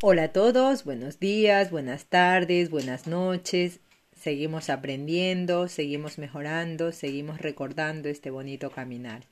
[0.00, 3.80] Hola a todos, buenos días, buenas tardes, buenas noches.
[4.14, 9.24] Seguimos aprendiendo, seguimos mejorando, seguimos recordando este bonito caminar.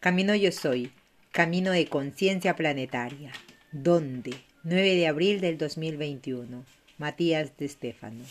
[0.00, 0.90] Camino yo soy,
[1.30, 3.30] camino de conciencia planetaria.
[3.70, 4.32] ¿Dónde?
[4.64, 6.64] 9 de abril del 2021.
[6.98, 8.24] Matías de Estéfano.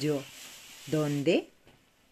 [0.00, 0.22] Yo,
[0.86, 1.50] ¿dónde?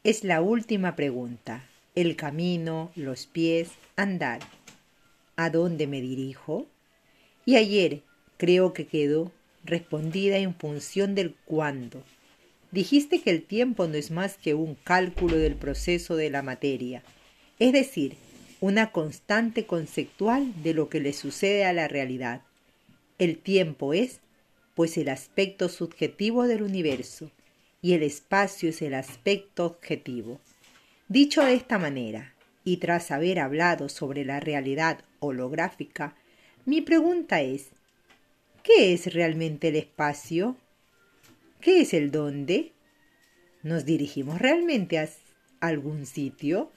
[0.05, 1.65] Es la última pregunta.
[1.95, 4.41] El camino, los pies, andar.
[5.37, 6.67] ¿A dónde me dirijo?
[7.47, 8.03] Y ayer
[8.37, 9.33] creo que quedó
[9.65, 12.03] respondida en función del cuándo.
[12.71, 17.03] Dijiste que el tiempo no es más que un cálculo del proceso de la materia,
[17.59, 18.17] es decir,
[18.61, 22.43] una constante conceptual de lo que le sucede a la realidad.
[23.19, 24.21] El tiempo es,
[24.75, 27.31] pues, el aspecto subjetivo del universo,
[27.83, 30.41] y el espacio es el aspecto objetivo.
[31.09, 32.35] Dicho de esta manera,
[32.65, 36.17] y tras haber hablado sobre la realidad holográfica,
[36.65, 37.69] mi pregunta es,
[38.67, 40.57] ¿qué es realmente el espacio?
[41.61, 42.73] ¿Qué es el dónde?
[43.63, 45.09] ¿Nos dirigimos realmente a
[45.61, 46.73] algún sitio?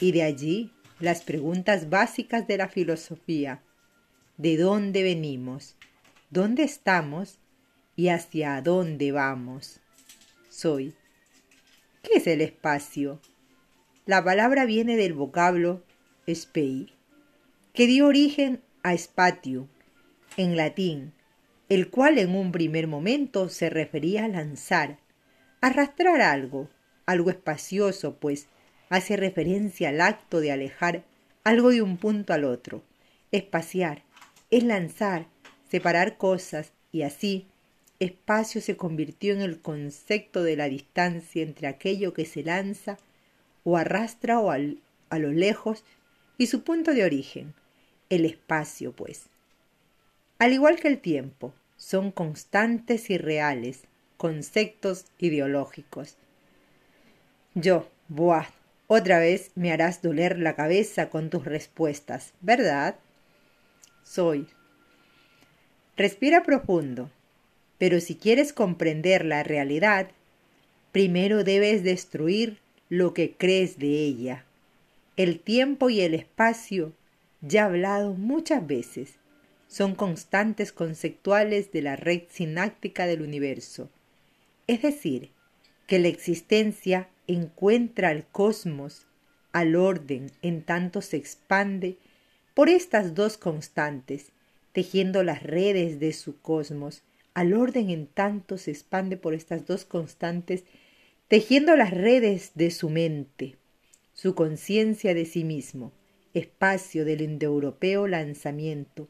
[0.00, 3.62] Y de allí las preguntas básicas de la filosofía.
[4.36, 5.76] ¿De dónde venimos?
[6.30, 7.38] ¿Dónde estamos?
[7.94, 9.78] ¿Y hacia dónde vamos?
[10.48, 10.92] Soy.
[12.02, 13.20] ¿Qué es el espacio?
[14.06, 15.84] La palabra viene del vocablo
[16.26, 16.92] spei,
[17.74, 19.68] que dio origen a spatium,
[20.36, 21.12] en latín,
[21.68, 24.98] el cual en un primer momento se refería a lanzar,
[25.60, 26.68] arrastrar algo,
[27.06, 28.46] algo espacioso, pues
[28.88, 31.04] hace referencia al acto de alejar
[31.44, 32.82] algo de un punto al otro.
[33.30, 34.02] Espaciar
[34.50, 35.26] es lanzar,
[35.68, 37.46] separar cosas y así
[38.00, 42.98] espacio se convirtió en el concepto de la distancia entre aquello que se lanza
[43.64, 45.84] o arrastra o a lo lejos
[46.36, 47.54] y su punto de origen,
[48.10, 49.28] el espacio, pues.
[50.42, 53.82] Al igual que el tiempo, son constantes y reales,
[54.16, 56.16] conceptos ideológicos.
[57.54, 58.48] Yo, Boaz,
[58.88, 62.96] otra vez me harás doler la cabeza con tus respuestas, ¿verdad?
[64.02, 64.48] Soy.
[65.96, 67.08] Respira profundo,
[67.78, 70.08] pero si quieres comprender la realidad,
[70.90, 74.44] primero debes destruir lo que crees de ella.
[75.16, 76.92] El tiempo y el espacio,
[77.42, 79.21] ya hablado muchas veces,
[79.72, 83.88] son constantes conceptuales de la red sináptica del universo.
[84.66, 85.30] Es decir,
[85.86, 89.06] que la existencia encuentra al cosmos,
[89.50, 91.96] al orden, en tanto se expande
[92.52, 94.32] por estas dos constantes,
[94.72, 97.02] tejiendo las redes de su cosmos,
[97.32, 100.64] al orden en tanto se expande por estas dos constantes,
[101.28, 103.56] tejiendo las redes de su mente,
[104.12, 105.92] su conciencia de sí mismo,
[106.34, 109.08] espacio del indoeuropeo lanzamiento,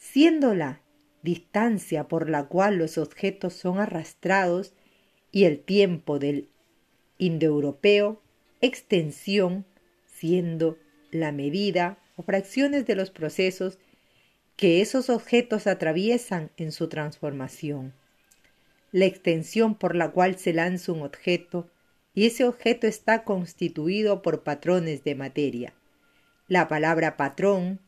[0.00, 0.82] siendo la
[1.22, 4.74] distancia por la cual los objetos son arrastrados
[5.30, 6.48] y el tiempo del
[7.18, 8.20] indoeuropeo
[8.60, 9.64] extensión,
[10.06, 10.76] siendo
[11.12, 13.78] la medida o fracciones de los procesos
[14.56, 17.94] que esos objetos atraviesan en su transformación
[18.92, 21.70] la extensión por la cual se lanza un objeto,
[22.12, 25.74] y ese objeto está constituido por patrones de materia.
[26.48, 27.80] La palabra patrón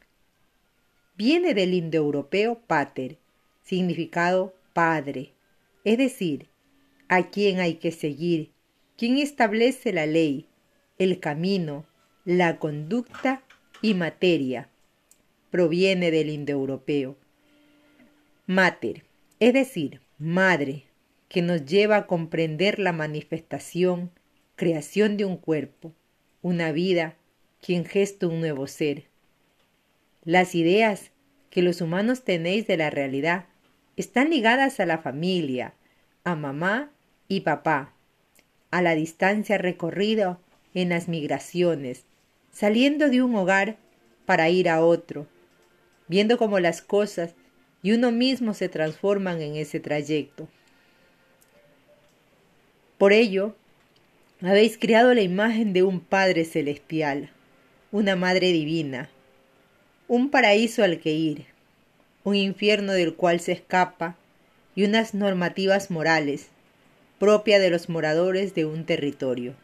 [1.17, 3.19] viene del indoeuropeo pater,
[3.63, 5.33] significado padre,
[5.85, 6.49] es decir,
[7.09, 8.51] a quien hay que seguir,
[8.97, 10.47] quien establece la ley,
[10.99, 11.85] el camino,
[12.25, 13.43] la conducta
[13.83, 14.69] y materia.
[15.51, 17.17] Proviene del indoeuropeo.
[18.47, 19.05] Mater,
[19.41, 20.85] es decir, madre,
[21.29, 24.11] que nos lleva a comprender la manifestación,
[24.57, 25.93] creación de un cuerpo,
[26.43, 27.17] una vida,
[27.61, 29.12] quien gesta un nuevo ser.
[30.25, 31.11] Las ideas
[31.51, 33.47] que los humanos tenéis de la realidad
[33.97, 35.75] están ligadas a la familia,
[36.23, 36.91] a mamá
[37.27, 37.93] y papá,
[38.71, 40.39] a la distancia recorrida
[40.75, 42.05] en las migraciones,
[42.53, 43.77] saliendo de un hogar
[44.25, 45.27] para ir a otro,
[46.07, 47.35] viendo cómo las cosas
[47.83, 50.49] y uno mismo se transforman en ese trayecto.
[52.97, 53.57] Por ello,
[54.41, 57.31] habéis creado la imagen de un Padre celestial,
[57.91, 59.11] una Madre divina,
[60.09, 61.47] un paraíso al que ir,
[62.25, 64.17] un infierno del cual se escapa
[64.75, 66.49] y unas normativas morales
[67.19, 69.55] propia de los moradores de un territorio,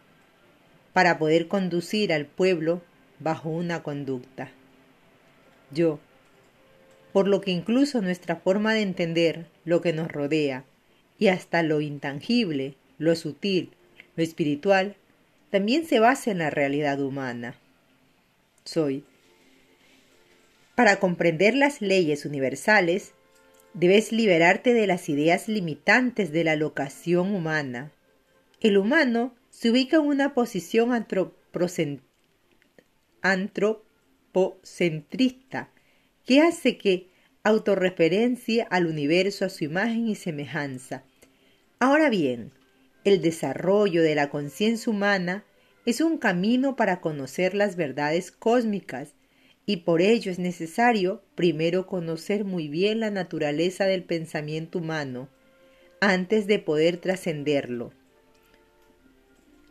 [0.92, 2.82] para poder conducir al pueblo
[3.18, 4.52] bajo una conducta.
[5.72, 5.98] Yo,
[7.12, 10.64] por lo que incluso nuestra forma de entender lo que nos rodea
[11.18, 13.70] y hasta lo intangible lo sutil,
[14.16, 14.96] lo espiritual,
[15.50, 17.54] también se basa en la realidad humana.
[18.64, 19.04] Soy.
[20.78, 23.12] Para comprender las leyes universales,
[23.74, 27.92] Debes liberarte de las ideas limitantes de la locación humana.
[28.60, 31.06] El humano se ubica en una posición
[33.22, 35.70] antropocentrista
[36.24, 37.08] que hace que
[37.44, 41.04] autorreferencie al universo a su imagen y semejanza.
[41.78, 42.52] Ahora bien,
[43.04, 45.44] el desarrollo de la conciencia humana
[45.86, 49.14] es un camino para conocer las verdades cósmicas
[49.68, 55.28] y por ello es necesario primero conocer muy bien la naturaleza del pensamiento humano
[56.00, 57.92] antes de poder trascenderlo.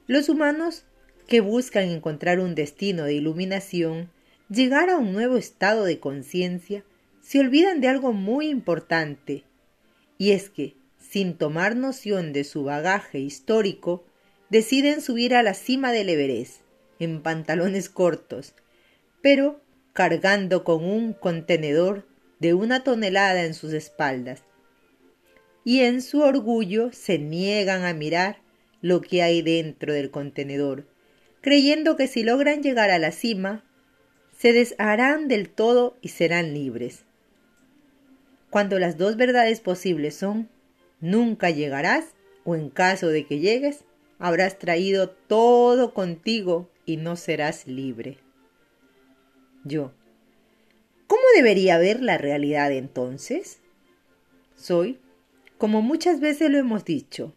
[0.05, 0.85] Los humanos
[1.27, 4.11] que buscan encontrar un destino de iluminación,
[4.51, 6.83] llegar a un nuevo estado de conciencia,
[7.19, 9.45] se olvidan de algo muy importante,
[10.19, 14.05] y es que, sin tomar noción de su bagaje histórico,
[14.51, 16.61] deciden subir a la cima del Everest,
[16.99, 18.53] en pantalones cortos,
[19.23, 19.59] pero
[19.97, 22.05] cargando con un contenedor
[22.37, 24.43] de una tonelada en sus espaldas.
[25.63, 28.37] Y en su orgullo se niegan a mirar
[28.83, 30.85] lo que hay dentro del contenedor,
[31.41, 33.65] creyendo que si logran llegar a la cima,
[34.37, 37.03] se desharán del todo y serán libres.
[38.51, 40.47] Cuando las dos verdades posibles son
[41.01, 42.13] nunca llegarás
[42.43, 43.83] o en caso de que llegues,
[44.19, 48.19] habrás traído todo contigo y no serás libre.
[49.67, 49.91] Yo.
[51.07, 53.59] ¿Cómo debería ver la realidad entonces?
[54.55, 54.99] Soy,
[55.57, 57.35] como muchas veces lo hemos dicho,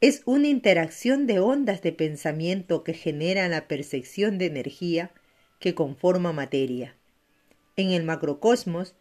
[0.00, 5.10] es una interacción de ondas de pensamiento que generan la percepción de energía
[5.58, 6.96] que conforma materia.
[7.76, 8.94] En el macrocosmos,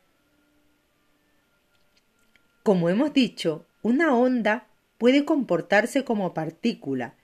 [2.63, 4.67] como hemos dicho, una onda
[4.97, 7.15] puede comportarse como partícula,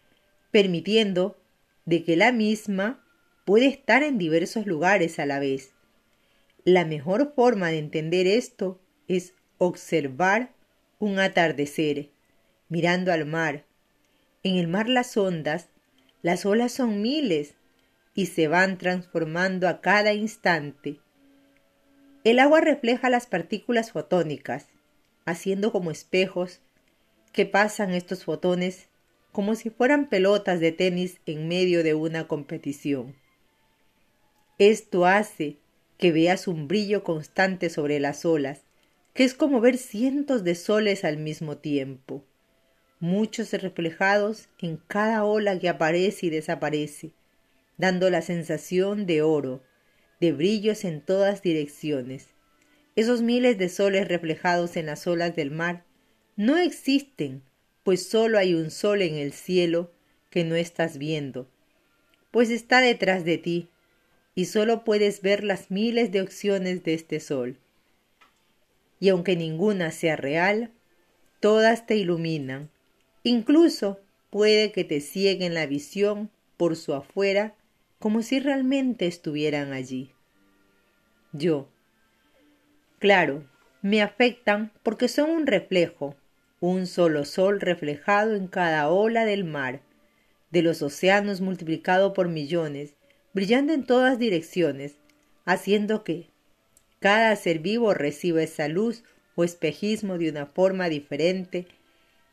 [0.51, 1.37] permitiendo
[1.85, 3.03] de que la misma
[3.45, 5.73] puede estar en diversos lugares a la vez.
[6.63, 10.53] La mejor forma de entender esto es observar
[10.99, 12.09] un atardecer,
[12.69, 13.65] mirando al mar.
[14.43, 15.69] En el mar las ondas,
[16.21, 17.55] las olas son miles
[18.13, 20.99] y se van transformando a cada instante.
[22.23, 24.67] El agua refleja las partículas fotónicas,
[25.25, 26.61] haciendo como espejos
[27.31, 28.89] que pasan estos fotones
[29.31, 33.15] como si fueran pelotas de tenis en medio de una competición.
[34.61, 35.57] Esto hace
[35.97, 38.61] que veas un brillo constante sobre las olas,
[39.15, 42.23] que es como ver cientos de soles al mismo tiempo,
[42.99, 47.13] muchos reflejados en cada ola que aparece y desaparece,
[47.79, 49.63] dando la sensación de oro,
[50.19, 52.27] de brillos en todas direcciones.
[52.95, 55.85] Esos miles de soles reflejados en las olas del mar
[56.35, 57.41] no existen,
[57.81, 59.91] pues solo hay un sol en el cielo
[60.29, 61.49] que no estás viendo,
[62.29, 63.71] pues está detrás de ti,
[64.35, 67.57] y solo puedes ver las miles de opciones de este sol.
[68.99, 70.71] Y aunque ninguna sea real,
[71.39, 72.69] todas te iluminan.
[73.23, 73.99] Incluso
[74.29, 77.55] puede que te cieguen la visión por su afuera
[77.99, 80.11] como si realmente estuvieran allí.
[81.33, 81.69] Yo.
[82.99, 83.43] Claro,
[83.81, 86.15] me afectan porque son un reflejo,
[86.59, 89.81] un solo sol reflejado en cada ola del mar,
[90.51, 92.95] de los océanos multiplicado por millones,
[93.33, 94.95] brillando en todas direcciones,
[95.45, 96.27] haciendo que
[96.99, 99.03] cada ser vivo reciba esa luz
[99.35, 101.67] o espejismo de una forma diferente,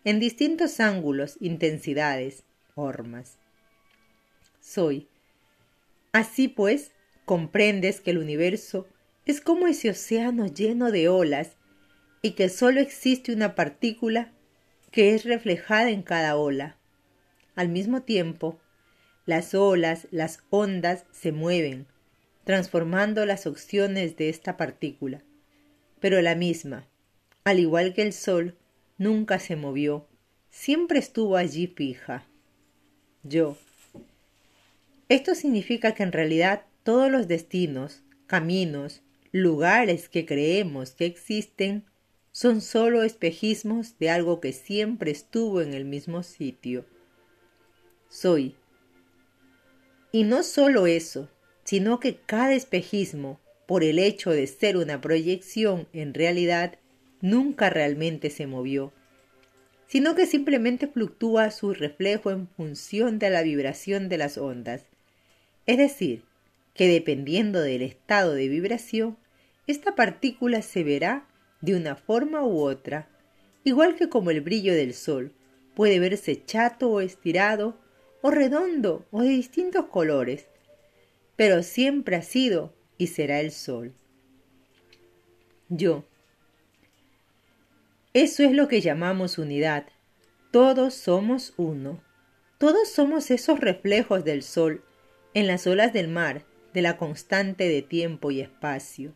[0.05, 3.39] en distintos ángulos, intensidades, formas.
[4.61, 5.09] Soy.
[6.13, 6.93] Así pues,
[7.25, 8.87] comprendes que el universo
[9.27, 11.57] es como ese océano lleno de olas
[12.23, 14.33] y que sólo existe una partícula
[14.91, 16.77] que es reflejada en cada ola.
[17.55, 18.59] Al mismo tiempo,
[19.29, 21.87] las olas, las ondas se mueven,
[22.45, 25.23] transformando las opciones de esta partícula.
[26.01, 26.87] Pero la misma,
[27.45, 28.57] al igual que el sol,
[28.97, 30.07] nunca se movió,
[30.49, 32.25] siempre estuvo allí fija.
[33.23, 33.59] Yo.
[35.11, 41.85] Esto significa que en realidad todos los destinos, caminos, lugares que creemos que existen
[42.33, 46.87] son sólo espejismos de algo que siempre estuvo en el mismo sitio.
[48.09, 48.57] Soy
[50.13, 51.29] y no solo eso,
[51.65, 56.79] sino que cada espejismo, por el hecho de ser una proyección en realidad,
[57.21, 58.93] nunca realmente se movió,
[59.87, 64.87] sino que simplemente fluctúa su reflejo en función de la vibración de las ondas.
[65.67, 66.23] Es decir,
[66.75, 69.19] que dependiendo del estado de vibración,
[69.67, 71.27] esta partícula se verá
[71.61, 73.09] de una forma u otra,
[73.65, 75.33] igual que como el brillo del sol
[75.75, 77.77] puede verse chato o estirado
[78.23, 80.47] o redondo o de distintos colores,
[81.37, 83.95] pero siempre ha sido y será el sol.
[85.69, 86.05] Yo.
[88.15, 89.87] Eso es lo que llamamos unidad.
[90.51, 92.03] Todos somos uno.
[92.59, 94.83] Todos somos esos reflejos del sol
[95.35, 96.45] en las olas del mar,
[96.75, 99.15] de la constante de tiempo y espacio.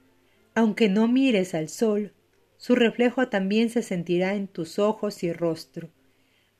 [0.54, 2.12] aunque no mires al sol,
[2.58, 5.88] su reflejo también se sentirá en tus ojos y rostro.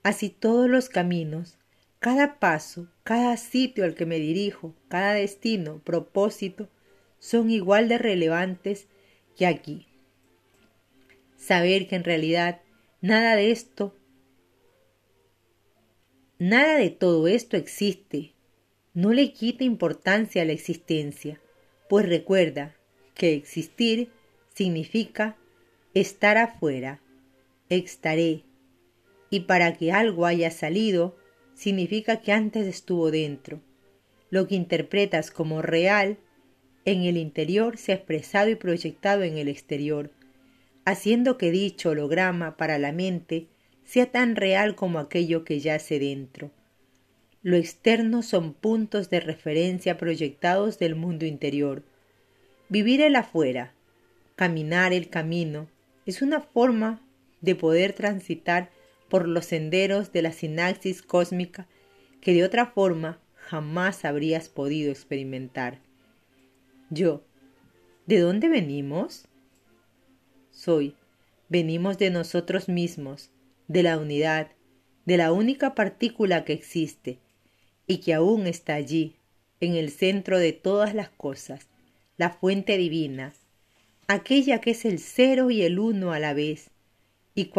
[0.02, 1.58] Así todos los caminos,
[2.06, 6.68] cada paso, cada sitio al que me dirijo, cada destino, propósito,
[7.18, 8.86] son igual de relevantes
[9.36, 9.88] que aquí.
[11.36, 12.60] Saber que en realidad
[13.00, 13.92] nada de esto,
[16.38, 18.34] nada de todo esto existe,
[18.94, 21.40] no le quita importancia a la existencia,
[21.88, 22.76] pues recuerda
[23.14, 24.12] que existir
[24.54, 25.36] significa
[25.92, 27.00] estar afuera,
[27.68, 28.44] estaré,
[29.28, 31.16] y para que algo haya salido,
[31.56, 33.60] significa que antes estuvo dentro.
[34.30, 36.18] Lo que interpretas como real
[36.84, 40.12] en el interior se ha expresado y proyectado en el exterior,
[40.84, 43.46] haciendo que dicho holograma para la mente
[43.84, 46.50] sea tan real como aquello que yace dentro.
[47.42, 51.82] Lo externo son puntos de referencia proyectados del mundo interior.
[52.68, 53.72] Vivir el afuera,
[54.34, 55.68] caminar el camino,
[56.04, 57.00] es una forma
[57.40, 58.70] de poder transitar
[59.08, 61.66] por los senderos de la sinapsis cósmica
[62.20, 65.78] que de otra forma jamás habrías podido experimentar.
[66.90, 67.22] Yo,
[68.06, 69.28] ¿de dónde venimos?
[70.50, 70.94] Soy,
[71.48, 73.30] venimos de nosotros mismos,
[73.68, 74.50] de la unidad,
[75.04, 77.18] de la única partícula que existe
[77.86, 79.16] y que aún está allí,
[79.60, 81.68] en el centro de todas las cosas,
[82.16, 83.32] la fuente divina,
[84.08, 86.70] aquella que es el cero y el uno a la vez,
[87.34, 87.50] y,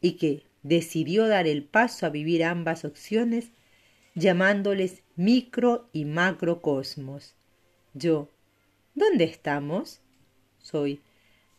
[0.00, 3.52] y que, decidió dar el paso a vivir ambas opciones,
[4.14, 7.34] llamándoles micro y macrocosmos.
[7.94, 8.28] Yo,
[8.94, 10.00] ¿dónde estamos?
[10.58, 11.00] Soy,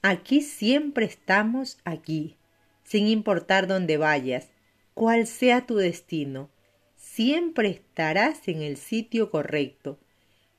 [0.02, 2.38] aquí siempre estamos aquí,
[2.84, 4.50] sin importar dónde vayas,
[4.94, 6.50] cuál sea tu destino,
[6.96, 10.00] siempre estarás en el sitio correcto,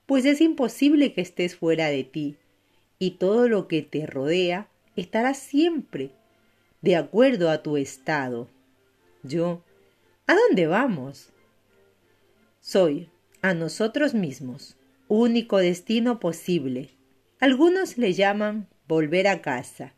[0.06, 2.36] pues es imposible que estés fuera de ti,
[2.98, 6.10] y todo lo que te rodea estará siempre
[6.82, 8.48] de acuerdo a tu estado.
[9.22, 9.62] Yo,
[10.26, 11.30] ¿a dónde vamos?
[12.60, 13.08] Soy,
[13.40, 14.76] a nosotros mismos,
[15.08, 16.90] único destino posible.
[17.38, 19.94] Algunos le llaman volver a casa,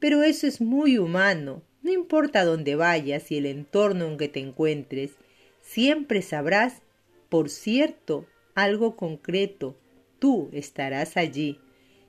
[0.00, 1.62] pero eso es muy humano.
[1.82, 5.12] No importa dónde vayas y el entorno en que te encuentres,
[5.60, 6.82] siempre sabrás,
[7.28, 9.78] por cierto, algo concreto.
[10.18, 11.60] Tú estarás allí.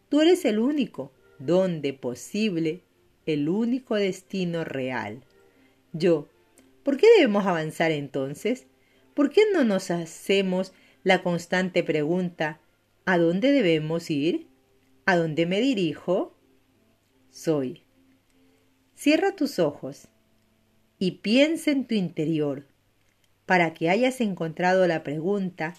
[0.09, 2.81] Tú eres el único, donde posible,
[3.29, 5.24] el único destino real.
[5.93, 6.27] Yo,
[6.83, 8.67] ¿por qué debemos avanzar entonces?
[9.13, 12.59] ¿Por qué no nos hacemos la constante pregunta
[13.12, 14.45] ¿A dónde debemos ir?
[15.07, 16.38] ¿A dónde me dirijo?
[17.31, 17.81] Soy.
[18.93, 20.09] Cierra tus ojos
[21.00, 22.67] y piensa en tu interior.
[23.48, 25.74] Para que hayas encontrado la pregunta,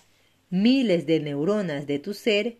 [0.48, 2.56] miles de neuronas de tu ser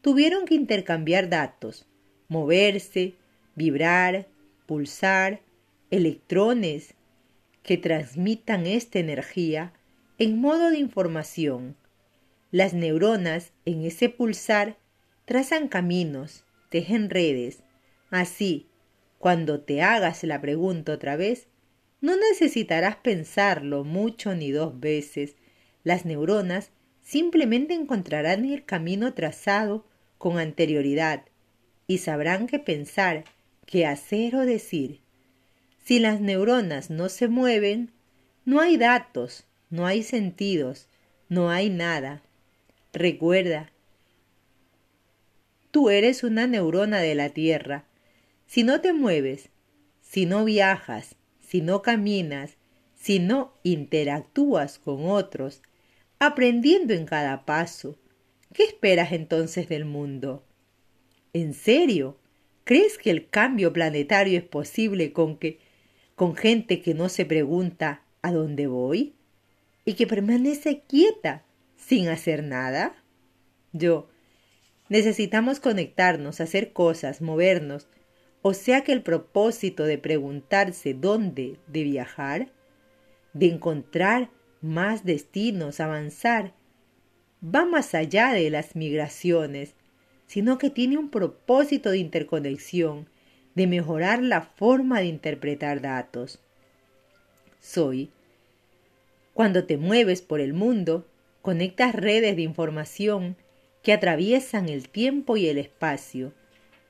[0.00, 1.84] tuvieron que intercambiar datos,
[2.28, 3.12] moverse,
[3.56, 4.26] vibrar,
[4.66, 5.42] pulsar,
[5.90, 6.94] electrones
[7.62, 9.72] que transmitan esta energía
[10.18, 11.76] en modo de información.
[12.50, 14.76] Las neuronas en ese pulsar
[15.24, 17.62] trazan caminos, tejen redes.
[18.10, 18.68] Así,
[19.18, 21.48] cuando te hagas la pregunta otra vez,
[22.00, 25.36] no necesitarás pensarlo mucho ni dos veces.
[25.82, 26.70] Las neuronas
[27.02, 29.86] simplemente encontrarán el camino trazado
[30.18, 31.24] con anterioridad
[31.86, 33.24] y sabrán qué pensar,
[33.66, 35.00] qué hacer o decir.
[35.84, 37.92] Si las neuronas no se mueven,
[38.44, 40.88] no hay datos, no hay sentidos,
[41.28, 42.22] no hay nada.
[42.92, 43.70] Recuerda,
[45.70, 47.84] tú eres una neurona de la Tierra.
[48.46, 49.50] Si no te mueves,
[50.00, 52.56] si no viajas, si no caminas,
[52.94, 55.60] si no interactúas con otros,
[56.18, 57.98] aprendiendo en cada paso,
[58.52, 60.44] ¿qué esperas entonces del mundo?
[61.32, 62.16] ¿En serio?
[62.64, 65.58] ¿Crees que el cambio planetario es posible con que
[66.14, 69.14] con gente que no se pregunta ¿a dónde voy?
[69.84, 71.44] y que permanece quieta
[71.76, 72.94] sin hacer nada?
[73.72, 74.08] Yo.
[74.88, 77.88] Necesitamos conectarnos, hacer cosas, movernos,
[78.42, 82.52] o sea que el propósito de preguntarse dónde de viajar,
[83.32, 84.30] de encontrar
[84.60, 86.52] más destinos, avanzar,
[87.42, 89.74] va más allá de las migraciones,
[90.34, 93.08] sino que tiene un propósito de interconexión,
[93.54, 96.40] de mejorar la forma de interpretar datos.
[97.60, 98.10] Soy
[99.32, 101.06] cuando te mueves por el mundo,
[101.40, 103.36] conectas redes de información
[103.84, 106.32] que atraviesan el tiempo y el espacio.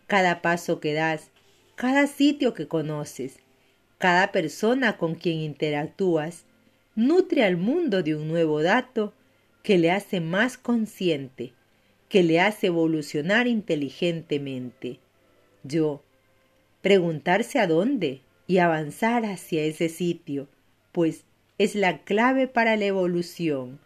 [0.06, 1.30] Cada paso que das,
[1.74, 3.40] cada sitio que conoces,
[3.98, 6.46] cada persona con quien interactúas,
[6.94, 9.12] nutre al mundo de un nuevo dato
[9.62, 11.52] que le hace más consciente,
[12.14, 15.00] que le hace evolucionar inteligentemente.
[15.64, 16.04] Yo,
[16.80, 20.46] preguntarse a dónde y avanzar hacia ese sitio,
[20.92, 21.24] pues
[21.58, 23.80] es la clave para la evolución.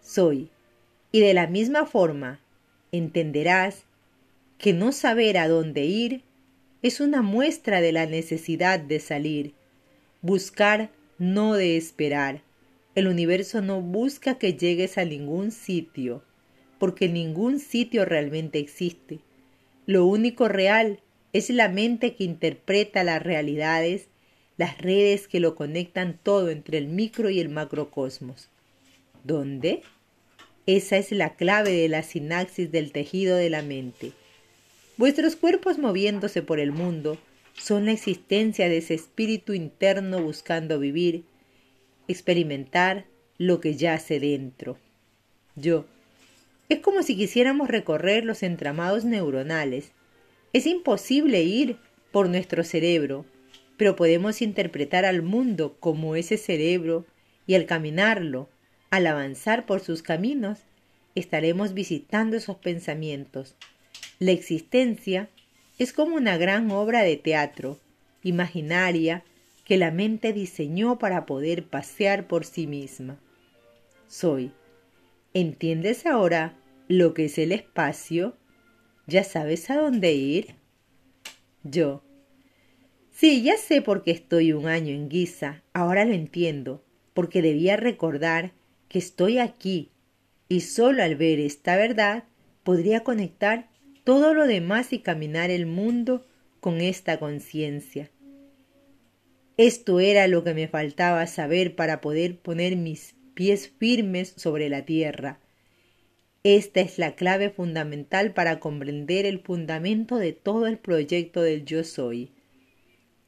[0.00, 0.48] Soy.
[1.12, 2.40] Y de la misma forma,
[2.92, 3.84] entenderás
[4.56, 6.22] que no saber a dónde ir
[6.80, 9.52] es una muestra de la necesidad de salir,
[10.22, 12.40] buscar no de esperar.
[12.94, 16.22] El universo no busca que llegues a ningún sitio,
[16.78, 19.20] porque ningún sitio realmente existe.
[19.86, 21.00] Lo único real
[21.32, 24.08] es la mente que interpreta las realidades
[24.56, 28.48] las redes que lo conectan todo entre el micro y el macrocosmos.
[29.24, 29.82] ¿Dónde?
[30.66, 34.12] Esa es la clave de la sinapsis del tejido de la mente.
[34.96, 37.18] Vuestros cuerpos moviéndose por el mundo
[37.54, 41.24] son la existencia de ese espíritu interno buscando vivir,
[42.08, 43.06] experimentar
[43.38, 44.78] lo que yace dentro.
[45.56, 45.86] Yo.
[46.68, 49.92] Es como si quisiéramos recorrer los entramados neuronales.
[50.52, 51.76] Es imposible ir
[52.10, 53.26] por nuestro cerebro,
[53.76, 57.04] pero podemos interpretar al mundo como ese cerebro
[57.46, 58.48] y al caminarlo,
[58.90, 60.60] al avanzar por sus caminos,
[61.14, 63.56] estaremos visitando esos pensamientos.
[64.18, 65.28] La existencia
[65.78, 67.78] es como una gran obra de teatro,
[68.22, 69.24] imaginaria,
[69.64, 73.18] que la mente diseñó para poder pasear por sí misma.
[74.08, 74.52] Soy.
[75.36, 78.36] ¿Entiendes ahora lo que es el espacio?
[79.08, 80.54] ¿Ya sabes a dónde ir?
[81.64, 82.04] Yo.
[83.10, 87.76] Sí, ya sé por qué estoy un año en Guisa, ahora lo entiendo, porque debía
[87.76, 88.52] recordar
[88.88, 89.90] que estoy aquí,
[90.48, 92.24] y solo al ver esta verdad
[92.62, 93.68] podría conectar
[94.04, 96.24] todo lo demás y caminar el mundo
[96.60, 98.08] con esta conciencia.
[99.56, 104.84] Esto era lo que me faltaba saber para poder poner mis pies firmes sobre la
[104.84, 105.40] tierra.
[106.42, 111.84] Esta es la clave fundamental para comprender el fundamento de todo el proyecto del yo
[111.84, 112.30] soy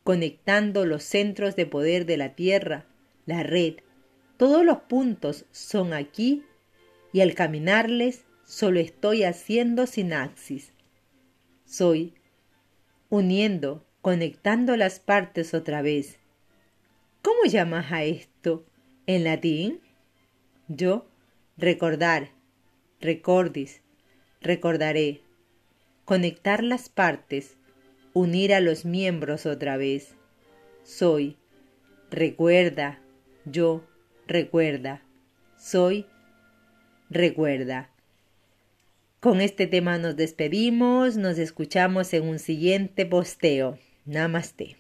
[0.06, 2.86] conectando los centros de poder de la Tierra,
[3.24, 3.78] la red.
[4.36, 6.44] Todos los puntos son aquí
[7.12, 10.72] y al caminarles solo estoy haciendo sinapsis.
[11.64, 12.14] Soy
[13.08, 16.20] uniendo, conectando las partes otra vez.
[17.20, 18.64] ¿Cómo llamas a esto
[19.08, 19.80] en latín?
[20.68, 21.06] Yo,
[21.56, 22.30] recordar,
[23.00, 23.82] recordis,
[24.40, 25.20] recordaré.
[26.04, 27.56] Conectar las partes,
[28.14, 30.14] unir a los miembros otra vez.
[30.82, 31.36] Soy,
[32.10, 33.00] recuerda,
[33.44, 33.84] yo,
[34.26, 35.02] recuerda,
[35.56, 36.06] soy,
[37.10, 37.90] recuerda.
[39.20, 43.78] Con este tema nos despedimos, nos escuchamos en un siguiente posteo.
[44.04, 44.76] Namaste.